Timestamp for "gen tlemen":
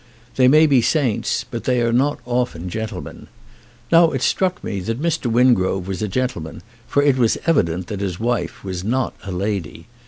2.69-3.27